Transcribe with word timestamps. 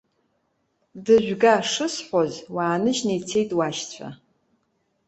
Дыжәга 1.05 1.53
шысҳәоз, 1.71 2.33
уааныжьны 2.53 3.13
ицеит 3.19 3.49
уашьцәа. 3.57 4.09